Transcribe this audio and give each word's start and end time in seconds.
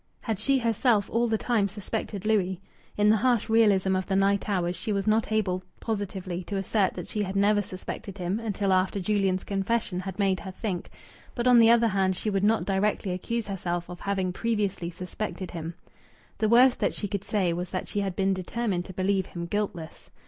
Had 0.21 0.39
she 0.39 0.57
herself 0.57 1.11
all 1.11 1.27
the 1.27 1.37
time 1.37 1.67
suspected 1.67 2.25
Louis? 2.25 2.59
In 2.97 3.07
the 3.11 3.17
harsh 3.17 3.49
realism 3.49 3.95
of 3.95 4.07
the 4.07 4.15
night 4.15 4.49
hours 4.49 4.75
she 4.75 4.91
was 4.91 5.05
not 5.05 5.31
able 5.31 5.61
positively 5.79 6.43
to 6.45 6.57
assert 6.57 6.95
that 6.95 7.07
she 7.07 7.21
had 7.21 7.35
never 7.35 7.61
suspected 7.61 8.17
him 8.17 8.39
until 8.39 8.73
after 8.73 8.99
Julian's 8.99 9.43
confession 9.43 9.99
had 9.99 10.17
made 10.17 10.39
her 10.39 10.49
think; 10.49 10.89
but, 11.35 11.45
on 11.45 11.59
the 11.59 11.69
other 11.69 11.89
hand, 11.89 12.15
she 12.15 12.31
would 12.31 12.43
not 12.43 12.65
directly 12.65 13.11
accuse 13.11 13.45
herself 13.47 13.89
of 13.89 13.99
having 13.99 14.33
previously 14.33 14.89
suspected 14.89 15.51
him. 15.51 15.75
The 16.39 16.49
worst 16.49 16.79
that 16.79 16.95
she 16.95 17.07
could 17.07 17.23
say 17.23 17.53
was 17.53 17.69
that 17.69 17.87
she 17.87 17.99
had 17.99 18.15
been 18.15 18.33
determined 18.33 18.85
to 18.85 18.93
believe 18.93 19.27
him 19.27 19.45
guiltless. 19.45 20.09